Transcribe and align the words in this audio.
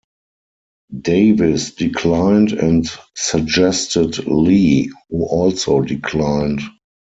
Davis 1.01 1.75
declined 1.75 2.53
and 2.53 2.87
suggested 3.15 4.17
Lee, 4.25 4.91
who 5.11 5.25
also 5.27 5.81
declined. 5.81 6.61